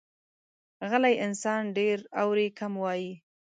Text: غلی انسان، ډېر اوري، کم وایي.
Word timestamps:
غلی 0.89 1.15
انسان، 1.25 1.61
ډېر 1.77 1.97
اوري، 2.21 2.47
کم 2.59 2.73
وایي. 2.83 3.11